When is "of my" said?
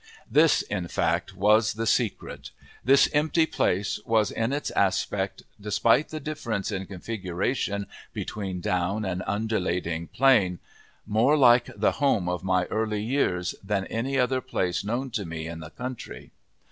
12.27-12.65